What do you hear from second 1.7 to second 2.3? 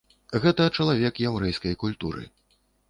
культуры.